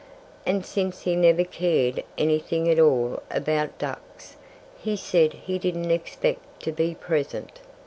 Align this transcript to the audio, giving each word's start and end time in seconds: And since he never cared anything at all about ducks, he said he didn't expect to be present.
And 0.47 0.65
since 0.65 1.01
he 1.03 1.15
never 1.15 1.43
cared 1.43 2.03
anything 2.17 2.67
at 2.71 2.79
all 2.79 3.21
about 3.29 3.77
ducks, 3.77 4.35
he 4.79 4.95
said 4.95 5.33
he 5.33 5.59
didn't 5.59 5.91
expect 5.91 6.59
to 6.63 6.71
be 6.71 6.95
present. 6.95 7.59